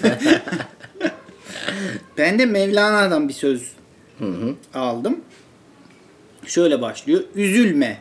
[2.19, 3.63] Ben de Mevlana'dan bir söz
[4.75, 5.21] aldım.
[6.47, 7.23] Şöyle başlıyor.
[7.35, 7.99] Üzülme.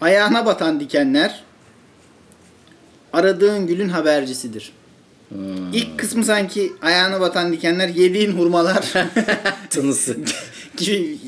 [0.00, 1.42] Ayağına batan dikenler
[3.12, 4.72] aradığın gülün habercisidir.
[5.72, 8.92] İlk kısmı sanki ayağına batan dikenler yediğin hurmalar
[9.70, 10.16] Tınısı.
[10.76, 11.18] gibi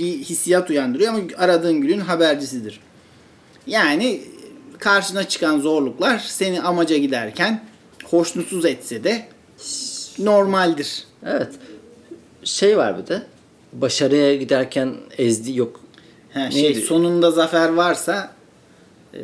[0.00, 2.80] bir hissiyat uyandırıyor ama aradığın gülün habercisidir.
[3.66, 4.20] Yani
[4.78, 7.64] karşına çıkan zorluklar seni amaca giderken
[8.04, 9.26] hoşnutsuz etse de
[10.18, 11.04] normaldir.
[11.26, 11.48] Evet.
[12.44, 13.22] Şey var bir de.
[13.72, 15.80] Başarıya giderken ezdi yok.
[16.34, 16.80] Ha, şey, Neydi?
[16.80, 18.32] sonunda zafer varsa
[19.14, 19.20] e,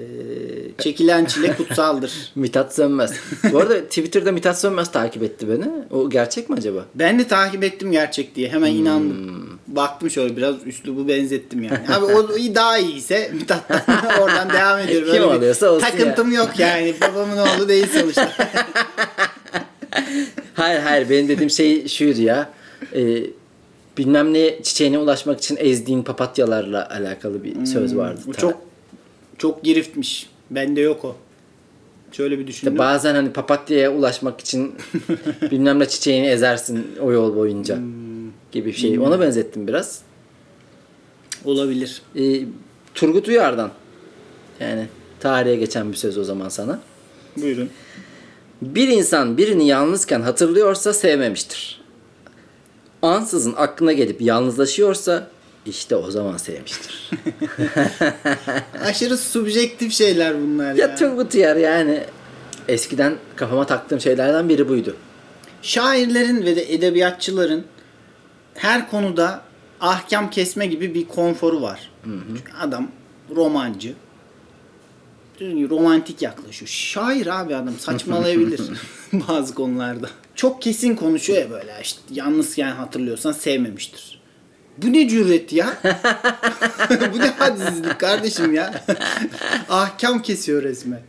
[0.79, 2.33] çekilen çile kutsaldır.
[2.35, 3.13] Mithat Sönmez.
[3.53, 5.69] Bu arada Twitter'da Mithat Sönmez takip etti beni.
[5.91, 6.85] O gerçek mi acaba?
[6.95, 8.49] Ben de takip ettim gerçek diye.
[8.49, 8.79] Hemen Hmm.
[8.81, 9.56] inandım.
[9.69, 11.79] Baktım şöyle biraz üslubu benzettim yani.
[11.89, 15.13] Abi o daha iyiyse Mithat'tan oradan devam ediyorum.
[15.13, 16.95] Kim Öyle oluyorsa olsun Takıntım yok yani.
[17.01, 18.33] Babamın oğlu değil sonuçta.
[20.55, 22.51] Hayır hayır benim dediğim şey şuydu ya.
[22.95, 23.23] Ee,
[23.99, 28.21] bilmem ne çiçeğine ulaşmak için ezdiğin papatyalarla alakalı bir söz vardı.
[28.27, 28.61] Bu çok
[29.39, 30.31] çok giriftmiş.
[30.51, 31.17] Bende yok o.
[32.13, 32.73] Şöyle bir düşündüm.
[32.73, 34.75] İşte bazen hani papatyaya ulaşmak için
[35.51, 37.79] bilmem ne çiçeğini ezersin o yol boyunca
[38.57, 38.99] gibi bir şey.
[38.99, 40.01] Ona benzettim biraz.
[41.45, 42.03] Olabilir.
[42.17, 42.45] Ee,
[42.95, 43.71] Turgut Uyar'dan
[44.61, 44.87] yani
[45.21, 46.81] tarihe geçen bir söz o zaman sana.
[47.37, 47.71] Buyurun.
[48.63, 51.81] Bir insan birini yalnızken hatırlıyorsa sevmemiştir.
[53.03, 55.29] Ansızın aklına gelip yalnızlaşıyorsa
[55.67, 57.11] işte o zaman sevmiştir.
[58.85, 60.87] Aşırı subjektif şeyler bunlar ya.
[60.87, 62.01] ya Turgut Uyar yani
[62.69, 64.97] eskiden kafama taktığım şeylerden biri buydu.
[65.63, 67.65] Şairlerin ve de edebiyatçıların
[68.57, 69.43] her konuda
[69.81, 71.91] ahkam kesme gibi bir konforu var.
[72.05, 72.89] Çünkü adam
[73.37, 73.95] romancı.
[75.41, 76.69] Romantik yaklaşıyor.
[76.69, 78.61] Şair abi adam saçmalayabilir
[79.13, 80.11] bazı konularda.
[80.35, 84.21] Çok kesin konuşuyor ya böyle işte yalnızken hatırlıyorsan sevmemiştir.
[84.79, 85.75] Bu ne cüret ya?
[87.15, 88.85] Bu ne hadsizlik kardeşim ya?
[89.69, 91.03] Ahkam kesiyor resmen.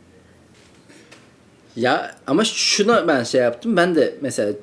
[1.76, 3.78] Ya ama şuna ben şey yaptım.
[3.78, 4.54] Ben de mesela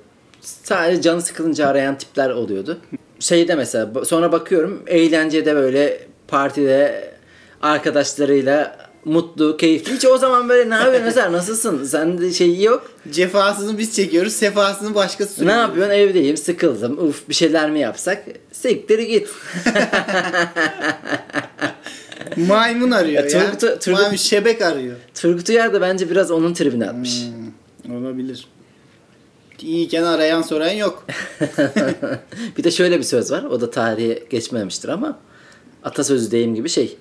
[0.45, 2.79] sadece canı sıkılınca arayan tipler oluyordu.
[3.21, 7.11] Şeyde mesela sonra bakıyorum eğlencede böyle partide
[7.63, 9.93] arkadaşlarıyla mutlu, keyifli.
[9.95, 11.85] Hiç o zaman böyle ne yapıyorsun mesela nasılsın?
[11.85, 12.91] Sende şey yok.
[13.11, 15.57] Cefasını biz çekiyoruz, sefasını başkası Ne sürüyor.
[15.57, 15.95] yapıyorsun?
[15.95, 16.99] Evdeyim, sıkıldım.
[17.09, 18.25] Uf bir şeyler mi yapsak?
[18.53, 19.29] Siktir git.
[22.37, 23.51] Maymun arıyor Ya ya.
[23.53, 24.97] Turgut- Turgut- Maymun şebek arıyor.
[25.15, 27.23] Turgut Uyar da bence biraz onun tribine atmış.
[27.93, 28.47] Olabilir.
[29.61, 31.07] İyiyken arayan soran yok.
[32.59, 33.43] bir de şöyle bir söz var.
[33.45, 35.19] O da tarihe geçmemiştir ama
[35.85, 36.97] atasözü deyim gibi şey.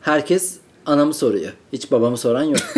[0.00, 0.54] Herkes
[0.86, 1.52] anamı soruyor.
[1.72, 2.60] Hiç babamı soran yok.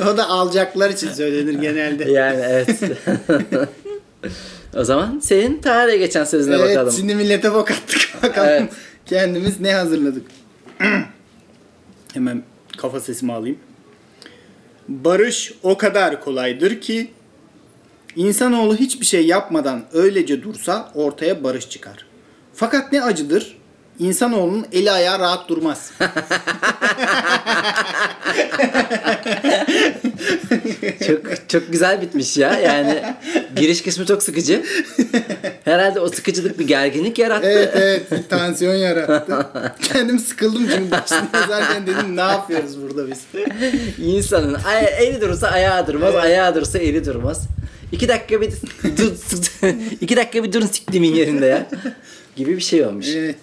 [0.00, 2.10] o da alacaklar için söylenir genelde.
[2.10, 2.68] yani evet.
[4.76, 6.92] o zaman senin tarihe geçen sözüne evet, bakalım.
[6.92, 8.22] şimdi millete bok attık.
[8.22, 8.72] Bakalım Evet.
[9.06, 10.26] kendimiz ne hazırladık.
[12.14, 12.42] Hemen
[12.76, 13.58] kafa sesimi alayım.
[14.88, 17.10] Barış o kadar kolaydır ki
[18.16, 22.06] insanoğlu hiçbir şey yapmadan öylece dursa ortaya barış çıkar.
[22.54, 23.58] Fakat ne acıdır?
[23.98, 25.92] İnsanoğlunun eli ayağı rahat durmaz.
[31.06, 32.60] Çok çok güzel bitmiş ya.
[32.60, 33.02] Yani
[33.56, 34.62] giriş kısmı çok sıkıcı.
[35.64, 37.46] Herhalde o sıkıcılık bir gerginlik yarattı.
[37.46, 39.46] evet evet tansiyon yarattı.
[39.82, 43.26] Kendim sıkıldım çünkü başını yazarken dedim ne yapıyoruz burada biz?
[43.98, 44.56] İnsanın
[44.98, 47.46] eli durursa ayağı durmaz, ayağı durursa eli durmaz.
[47.92, 48.52] İki dakika bir
[48.98, 49.12] dur,
[50.00, 51.66] iki dakika bir durun siktimin yerinde ya.
[52.36, 53.06] Gibi bir şey olmuş.
[53.16, 53.36] Evet.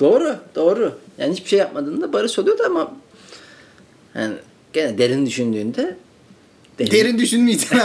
[0.00, 0.92] Doğru, doğru.
[1.18, 2.92] Yani hiçbir şey yapmadığında barış oluyordu ama
[4.14, 4.34] yani
[4.72, 5.96] gene derin düşündüğünde
[6.78, 7.84] derin- Derin düşünmeyeceğim.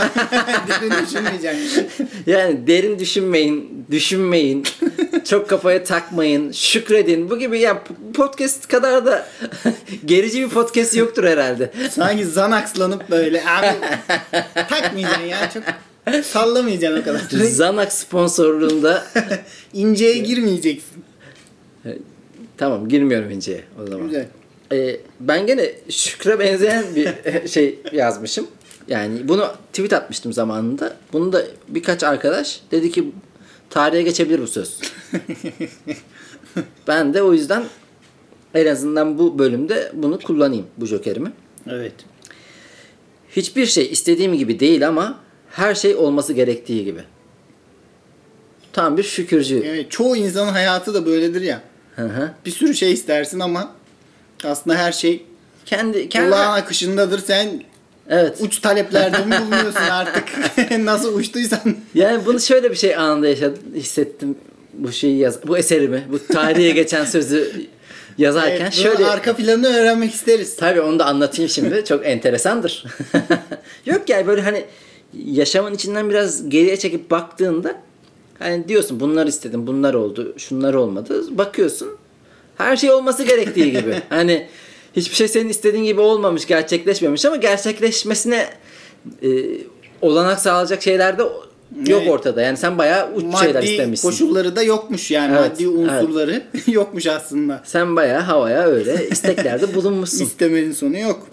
[0.68, 1.56] Derin düşünmeyeceğim.
[2.26, 4.64] yani derin düşünmeyin, düşünmeyin.
[5.24, 7.30] çok kafaya takmayın, şükredin.
[7.30, 7.82] Bu gibi ya
[8.14, 9.26] podcast kadar da
[10.04, 11.70] gerici bir podcast yoktur herhalde.
[11.90, 13.66] Sanki zanakslanıp böyle abi
[14.68, 15.62] takmayacaksın ya çok
[16.24, 17.20] Sallamayacaksın o kadar.
[17.44, 19.04] Zanak sponsorluğunda
[19.72, 21.04] İnceye girmeyeceksin.
[22.56, 24.06] tamam girmiyorum inceye o zaman.
[24.06, 24.26] Güzel.
[24.72, 27.08] Ee, ben gene Şükr'e benzeyen bir
[27.48, 28.46] şey yazmışım.
[28.88, 30.96] Yani bunu tweet atmıştım zamanında.
[31.12, 33.12] Bunu da birkaç arkadaş dedi ki
[33.70, 34.80] tarihe geçebilir bu söz.
[36.88, 37.64] ben de o yüzden
[38.54, 41.32] en azından bu bölümde bunu kullanayım bu jokerimi.
[41.70, 41.92] Evet.
[43.30, 45.20] Hiçbir şey istediğim gibi değil ama
[45.50, 47.00] her şey olması gerektiği gibi.
[48.72, 49.62] Tam bir şükürcü.
[49.64, 51.62] Evet, çoğu insanın hayatı da böyledir ya.
[51.96, 52.30] Hı hı.
[52.46, 53.74] Bir sürü şey istersin ama
[54.44, 55.26] aslında her şey
[55.66, 57.18] Kendi kendi olağan akışındadır.
[57.18, 57.62] Sen
[58.08, 58.38] evet.
[58.40, 60.24] uç taleplerde mi bulunuyorsun artık?
[60.78, 61.76] Nasıl uçtuysan.
[61.94, 64.36] Yani bunu şöyle bir şey anında yaşadım, hissettim.
[64.72, 67.52] Bu şeyi yaz, bu eserimi, bu tarihe geçen sözü
[68.18, 70.56] yazarken Evet, şöyle arka planını öğrenmek isteriz.
[70.56, 71.84] Tabii onu da anlatayım şimdi.
[71.84, 72.84] Çok enteresandır.
[73.86, 74.64] Yok yani böyle hani
[75.24, 77.74] yaşamın içinden biraz geriye çekip baktığında
[78.38, 81.38] hani diyorsun bunlar istedim, bunlar oldu, şunlar olmadı.
[81.38, 81.88] Bakıyorsun
[82.56, 84.02] her şey olması gerektiği gibi.
[84.08, 84.46] hani
[84.96, 88.48] hiçbir şey senin istediğin gibi olmamış, gerçekleşmemiş ama gerçekleşmesine
[89.22, 89.28] e,
[90.02, 91.42] olanak sağlayacak şeyler de yok
[92.02, 92.10] Evet.
[92.10, 92.42] ortada.
[92.42, 94.08] Yani sen bayağı uç şeyler Maddi istemişsin.
[94.08, 95.36] koşulları da yokmuş yani.
[95.38, 97.60] Evet, Maddi unsurları yokmuş aslında.
[97.64, 100.24] Sen bayağı havaya öyle isteklerde bulunmuşsun.
[100.24, 101.26] İstemenin sonu yok.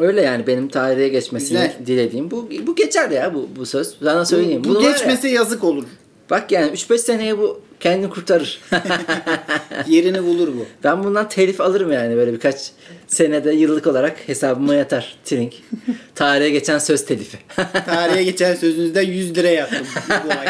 [0.00, 1.76] Öyle yani benim tarihe geçmesini Güzel.
[1.86, 3.94] dilediğim bu bu geçer ya bu bu söz.
[4.04, 4.64] Sana söyleyeyim.
[4.64, 5.84] Bu, Bunu bu var ya, geçmese yazık olur.
[6.30, 8.60] bak yani 3-5 seneye bu kendini kurtarır.
[9.88, 10.66] Yerini bulur bu.
[10.84, 12.70] ben bundan telif alırım yani böyle birkaç
[13.06, 15.16] senede yıllık olarak hesabıma yatar.
[15.24, 15.54] Trink.
[16.14, 17.38] Tarihe geçen söz telifi.
[17.86, 20.48] Tarihe geçen sözünüzde 100 lira yattım bu ay.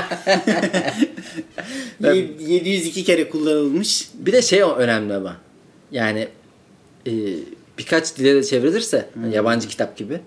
[2.16, 4.08] Ye- 702 kere kullanılmış.
[4.14, 5.36] bir de şey önemli ama.
[5.92, 6.28] Yani
[7.06, 7.12] e,
[7.78, 10.20] birkaç dile de çevrilirse hani yabancı kitap gibi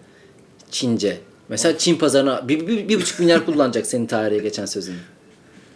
[0.71, 1.17] Çince.
[1.49, 4.97] Mesela Çin pazarına bir, bir, bir buçuk milyar kullanacak senin tarihe geçen sözünü.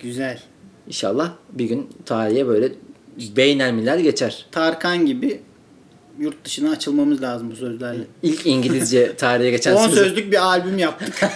[0.02, 0.40] Güzel.
[0.88, 2.71] İnşallah bir gün tarihe böyle
[3.38, 4.45] beynel milyar geçer.
[4.52, 5.39] Tarkan gibi
[6.19, 8.04] yurt dışına açılmamız lazım bu sözlerle.
[8.23, 9.95] İlk İngilizce tarihe geçen 10 sözü.
[9.95, 11.19] sözlük bir albüm yaptık.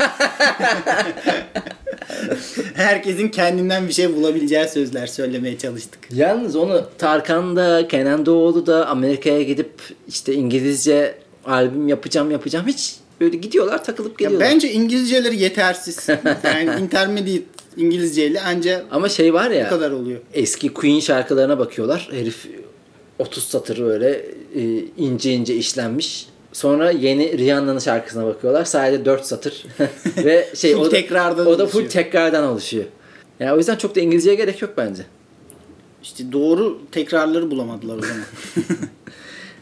[2.74, 6.00] Herkesin kendinden bir şey bulabileceği sözler söylemeye çalıştık.
[6.14, 9.72] Yalnız onu Tarkan da Kenan Doğulu da Amerika'ya gidip
[10.08, 14.52] işte İngilizce albüm yapacağım yapacağım hiç böyle gidiyorlar takılıp Ya geliyorlar.
[14.54, 16.08] bence İngilizceleri yetersiz.
[16.44, 17.44] Yani intermediate
[17.78, 20.20] İngilizceyle anca Ama şey var bu ya kadar oluyor.
[20.34, 22.10] eski Queen şarkılarına bakıyorlar.
[22.12, 22.48] Herif
[23.20, 26.28] 30 satır böyle e, ince ince işlenmiş.
[26.54, 28.66] Sonra yeni Rihanna'nın şarkısına bakıyorlar.
[28.66, 29.66] Sadece 4 satır.
[30.18, 31.90] Ve şey Full o da, tekrardan o da full oluşuyor.
[31.90, 32.86] tekrardan oluşuyor.
[33.40, 35.04] Yani o yüzden çok da İngilizceye gerek yok bence.
[36.04, 38.24] İşte doğru tekrarları bulamadılar o zaman.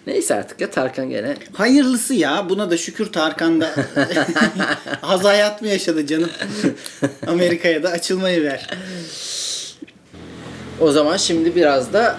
[0.10, 2.50] Neyse artık ya Tarkan gene Hayırlısı ya.
[2.50, 3.70] Buna da şükür Tarkan da
[5.04, 6.30] az hayat mı yaşadı canım?
[7.28, 8.68] Amerika'ya da açılmayı ver.
[10.80, 12.18] O zaman şimdi biraz da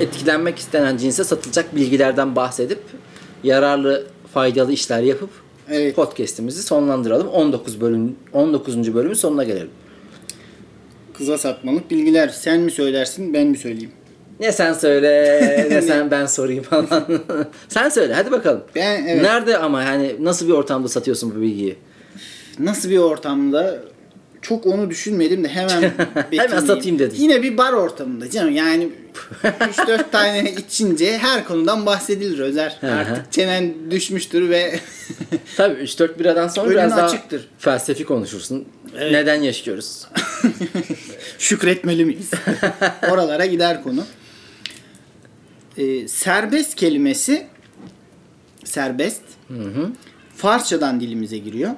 [0.00, 2.80] etkilenmek istenen cinse satılacak bilgilerden bahsedip
[3.44, 5.30] yararlı faydalı işler yapıp
[5.70, 5.96] Evet.
[5.96, 7.28] podcast'imizi sonlandıralım.
[7.28, 8.94] 19 bölüm 19.
[8.94, 9.70] bölümün sonuna gelelim.
[11.14, 12.28] Kıza satmalık bilgiler.
[12.28, 13.92] Sen mi söylersin ben mi söyleyeyim?
[14.40, 16.86] Ne sen söyle ne sen ben sorayım falan.
[17.68, 18.60] sen söyle hadi bakalım.
[18.74, 19.22] Ben evet.
[19.22, 21.76] Nerede ama yani nasıl bir ortamda satıyorsun bu bilgiyi?
[22.58, 23.78] Nasıl bir ortamda?
[24.42, 25.82] Çok onu düşünmedim de hemen
[26.32, 26.66] betimleyeyim.
[26.66, 27.16] satayım dedin.
[27.18, 28.54] Yine bir bar ortamında canım.
[28.56, 28.88] Yani
[29.42, 32.78] 3-4 tane içince her konudan bahsedilir Özer.
[32.82, 34.78] Artık çenen düşmüştür ve
[35.56, 37.48] Tabii 3-4 biradan sonra Önün biraz daha açıktır.
[37.58, 38.64] felsefi konuşursun.
[38.98, 39.12] Evet.
[39.12, 40.06] Neden yaşıyoruz?
[41.38, 42.30] şükretmeli miyiz?
[43.10, 44.04] Oralara gider konu.
[45.78, 47.46] Ee, serbest kelimesi
[48.64, 49.22] serbest
[50.36, 51.70] Farsçadan dilimize giriyor.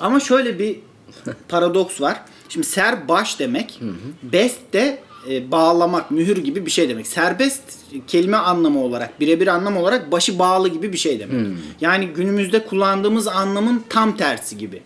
[0.00, 0.76] Ama şöyle bir
[1.48, 2.20] paradoks var.
[2.48, 3.80] Şimdi ser baş demek.
[4.22, 4.98] Best de
[5.30, 7.06] e, bağlamak, mühür gibi bir şey demek.
[7.06, 7.62] Serbest
[8.06, 11.46] kelime anlamı olarak, birebir anlam olarak başı bağlı gibi bir şey demek.
[11.80, 14.82] Yani günümüzde kullandığımız anlamın tam tersi gibi.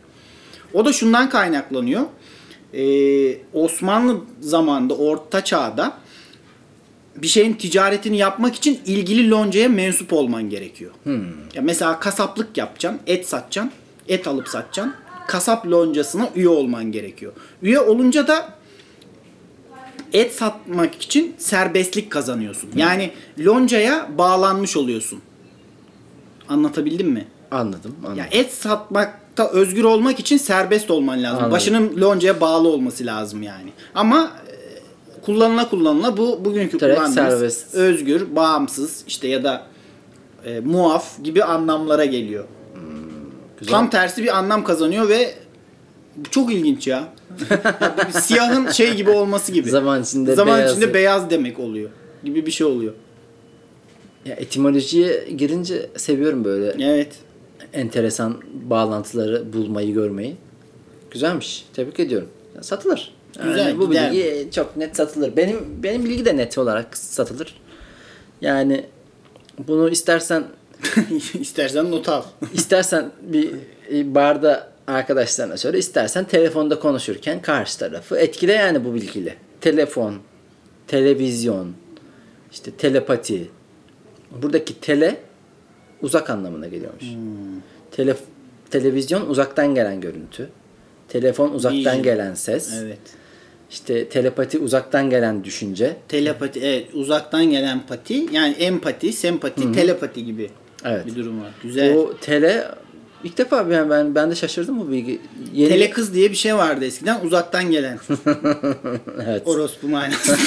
[0.75, 2.03] O da şundan kaynaklanıyor.
[2.75, 6.02] Ee, Osmanlı zamanında, Orta Çağ'da
[7.17, 10.91] bir şeyin ticaretini yapmak için ilgili loncaya mensup olman gerekiyor.
[11.55, 13.73] Ya mesela kasaplık yapacaksın, et satacaksın,
[14.09, 14.95] et alıp satacaksın.
[15.27, 17.33] Kasap loncasına üye olman gerekiyor.
[17.63, 18.55] Üye olunca da
[20.13, 22.71] et satmak için serbestlik kazanıyorsun.
[22.77, 25.21] Yani loncaya bağlanmış oluyorsun.
[26.49, 27.27] Anlatabildim mi?
[27.51, 27.97] Anladım.
[28.05, 28.17] anladım.
[28.19, 31.39] Ya et satmakta özgür olmak için serbest olman lazım.
[31.39, 31.53] Anladım.
[31.53, 33.73] Başının loncaya bağlı olması lazım yani.
[33.95, 34.33] Ama
[35.23, 37.75] kullanıla kullanıla bu bugünkü Direkt kullandığımız serbest.
[37.75, 39.63] özgür, bağımsız işte ya da
[40.45, 42.45] e, muaf gibi anlamlara geliyor.
[43.61, 43.73] Güzel.
[43.73, 45.35] Tam tersi bir anlam kazanıyor ve
[46.17, 47.09] bu çok ilginç ya.
[48.11, 49.71] Siyahın şey gibi olması gibi.
[49.71, 50.77] Zaman içinde Zaman beyazı.
[50.77, 51.91] içinde beyaz demek oluyor.
[52.25, 52.93] Gibi bir şey oluyor.
[54.25, 57.13] Ya etimolojiye girince seviyorum böyle Evet.
[57.73, 58.37] enteresan
[58.71, 60.37] bağlantıları bulmayı, görmeyi.
[61.11, 61.65] Güzelmiş.
[61.75, 62.29] Tebrik ediyorum.
[62.57, 63.15] Ya Satılır.
[63.39, 65.37] Yani Güzel, bu gider bilgi çok net satılır.
[65.37, 67.61] Benim benim bilgi de net olarak satılır.
[68.41, 68.87] Yani
[69.59, 70.45] bunu istersen
[71.41, 72.23] İstersen not al.
[72.55, 73.51] istersen bir
[73.93, 79.37] e, barda arkadaşlarına söyle, istersen telefonda konuşurken karşı tarafı etkile yani bu bilgiyle.
[79.61, 80.15] Telefon,
[80.87, 81.73] televizyon,
[82.53, 83.51] işte telepati.
[84.43, 85.17] Buradaki tele
[86.03, 87.05] uzak anlamına geliyormuş.
[87.91, 88.17] Tele,
[88.71, 90.51] televizyon uzaktan gelen görüntü.
[91.09, 92.03] Telefon uzaktan Vision.
[92.03, 92.73] gelen ses.
[92.83, 92.99] Evet.
[93.73, 95.97] İşte telepati uzaktan gelen düşünce.
[96.09, 100.51] Telepati evet uzaktan gelen pati yani empati, sempati, telepati gibi
[100.85, 101.07] Evet.
[101.07, 101.51] bir durum var.
[101.63, 101.97] Güzel.
[101.97, 102.69] O tele
[103.25, 105.21] ilk defa ben ben ben de şaşırdım bu bilgi.
[105.55, 107.99] Yeni, Tele kız diye bir şey vardı eskiden uzaktan gelen.
[109.27, 109.43] evet.
[109.47, 110.37] Orospu manası.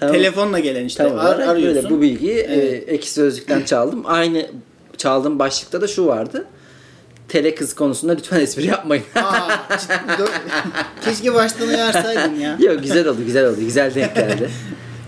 [0.00, 0.14] Tamam.
[0.14, 1.02] Telefonla gelen işte.
[1.08, 1.82] Tam Ar- arıyorsun.
[1.82, 2.84] böyle bu bilgiyi e, Evet.
[2.88, 4.02] ekşi sözlükten çaldım.
[4.04, 4.46] Aynı
[4.96, 6.46] çaldığım başlıkta da şu vardı.
[7.30, 9.04] Tele kız konusunda lütfen espri yapmayın.
[9.14, 10.30] Aa, ciddi-.
[11.04, 12.56] Keşke baştan uyarsaydın ya.
[12.60, 13.56] Yok güzel oldu güzel oldu.
[13.60, 14.50] Güzel denk geldi.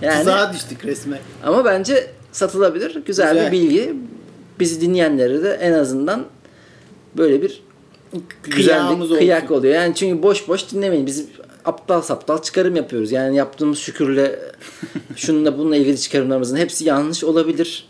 [0.03, 1.19] Yani Tuzağa düştük resmen.
[1.45, 3.03] ama bence satılabilir.
[3.07, 3.47] Güzel, Güzel.
[3.47, 3.95] bir bilgi.
[4.61, 6.25] Bizi dinleyenlere de en azından
[7.17, 7.63] böyle bir
[8.45, 9.55] güzel bir kıyak olsun.
[9.55, 9.75] oluyor.
[9.75, 11.07] Yani çünkü boş boş dinlemeyin.
[11.07, 11.25] Biz
[11.65, 13.13] aptal saptal çıkarım yapıyoruz.
[13.13, 14.39] Yani yaptığımız şükürle
[15.17, 17.89] şununla bununla ilgili çıkarımlarımızın hepsi yanlış olabilir.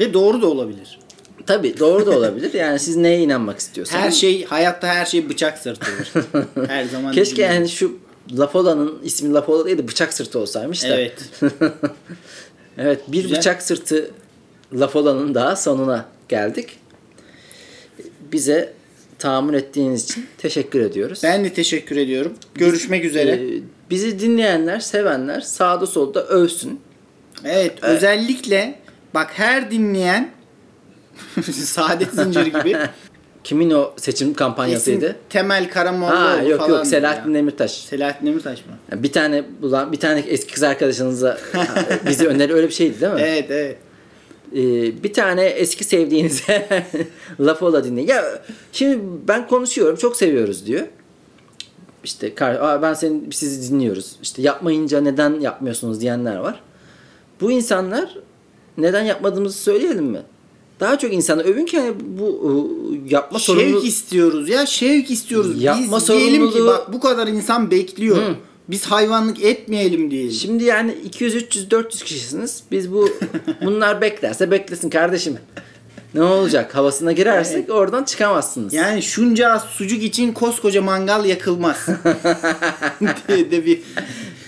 [0.00, 0.98] Ve doğru da olabilir.
[1.46, 2.54] Tabii doğru da olabilir.
[2.54, 4.04] Yani siz neye inanmak istiyorsanız.
[4.04, 6.12] Her şey hayatta her şey bıçak sırtıdır.
[6.68, 7.12] her zaman.
[7.12, 7.98] Keşke dediğim yani şu
[8.32, 10.88] Lapola'nın ismi Lapola değil de bıçak sırtı olsaymış da.
[10.88, 11.12] Evet.
[12.78, 13.38] evet bir Güzel.
[13.38, 14.10] bıçak sırtı
[14.72, 16.78] Lapola'nın daha sonuna geldik.
[18.32, 18.72] Bize
[19.18, 21.20] tahammül ettiğiniz için teşekkür ediyoruz.
[21.22, 22.34] Ben de teşekkür ediyorum.
[22.54, 23.30] Görüşmek üzere.
[23.30, 26.80] Ee, bizi dinleyenler, sevenler sağda solda övsün.
[27.44, 28.78] Evet, özellikle
[29.14, 30.35] bak her dinleyen
[31.52, 32.76] Saadet Zinciri gibi
[33.44, 35.00] Kimin o seçim kampanyasıydı?
[35.00, 37.34] kesin Temel Karamollaoğlu Ha yok falan yok Selahattin ya.
[37.38, 37.70] Demirtaş.
[37.70, 39.02] Selahattin Demirtaş mı?
[39.02, 41.38] Bir tane bulan bir tane eski kız arkadaşınıza
[42.08, 43.20] bizi öneri öyle bir şeydi değil mi?
[43.20, 43.76] Evet evet.
[44.52, 46.84] Ee, bir tane eski sevdiğinize
[47.40, 48.08] laf ola dinleyin.
[48.08, 48.98] Ya şimdi
[49.28, 50.86] ben konuşuyorum çok seviyoruz diyor.
[52.04, 54.16] İşte Aa, ben senin sizi dinliyoruz.
[54.22, 56.60] İşte yapmayınca neden yapmıyorsunuz diyenler var.
[57.40, 58.18] Bu insanlar
[58.78, 60.22] neden yapmadığımızı söyleyelim mi?
[60.80, 65.62] Daha çok insanı övün ki hani bu e, yapma sorumluluğu Şevk istiyoruz ya şevk istiyoruz.
[65.62, 68.16] Yapma Biz diyelim ki sorumluluğu- bak bu kadar insan bekliyor.
[68.16, 68.34] Hı.
[68.68, 70.30] Biz hayvanlık etmeyelim diyelim.
[70.32, 72.62] Şimdi yani 200 300 400 kişisiniz.
[72.70, 73.08] Biz bu
[73.64, 75.38] bunlar beklerse beklesin kardeşim.
[76.14, 76.74] Ne olacak?
[76.74, 78.72] Havasına girersek oradan çıkamazsınız.
[78.74, 81.76] Yani şunca sucuk için koskoca mangal yakılmaz.
[83.28, 83.80] diye de bir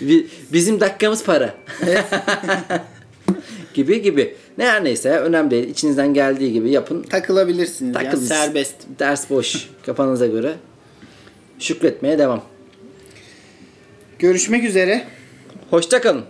[0.01, 1.55] Bi- Bizim dakikamız para.
[3.79, 4.35] Gibi gibi.
[4.59, 5.69] Ne her neyse ya, önemli değil.
[5.69, 7.03] İçinizden geldiği gibi yapın.
[7.03, 8.25] takılabilirsiniz ya Takılın.
[8.25, 8.75] serbest.
[8.99, 9.69] Ders boş.
[9.87, 10.55] Kafanıza göre.
[11.59, 12.43] Şükretmeye devam.
[14.19, 15.05] Görüşmek üzere.
[15.71, 16.25] Hoşça kalın.